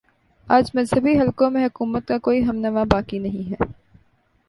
آج 0.47 0.69
مذہبی 0.73 1.13
حلقوں 1.19 1.49
میں 1.51 1.65
حکومت 1.65 2.07
کا 2.07 2.17
کوئی 2.19 2.43
ہم 2.45 2.55
نوا 2.57 2.83
باقی 2.91 3.19
نہیں 3.19 3.49
ہے 3.51 3.65